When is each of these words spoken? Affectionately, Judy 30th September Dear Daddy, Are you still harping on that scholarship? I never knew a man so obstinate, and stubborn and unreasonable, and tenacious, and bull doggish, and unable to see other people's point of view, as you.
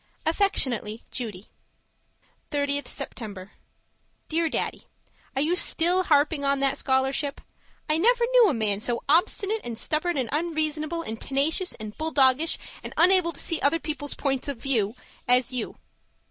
Affectionately, 0.25 1.03
Judy 1.11 1.45
30th 2.49 2.87
September 2.87 3.51
Dear 4.29 4.49
Daddy, 4.49 4.85
Are 5.35 5.43
you 5.43 5.55
still 5.55 6.01
harping 6.01 6.43
on 6.43 6.59
that 6.59 6.75
scholarship? 6.79 7.39
I 7.87 7.99
never 7.99 8.25
knew 8.31 8.49
a 8.49 8.53
man 8.55 8.79
so 8.79 9.03
obstinate, 9.07 9.61
and 9.63 9.77
stubborn 9.77 10.17
and 10.17 10.27
unreasonable, 10.31 11.03
and 11.03 11.21
tenacious, 11.21 11.75
and 11.75 11.95
bull 11.99 12.09
doggish, 12.09 12.57
and 12.83 12.93
unable 12.97 13.31
to 13.31 13.39
see 13.39 13.61
other 13.61 13.77
people's 13.77 14.15
point 14.15 14.47
of 14.47 14.57
view, 14.57 14.95
as 15.27 15.51
you. 15.53 15.77